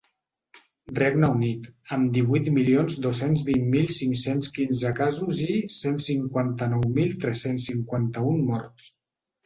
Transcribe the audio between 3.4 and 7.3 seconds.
vint mil cinc-cents quinze casos i cent cinquanta-nou mil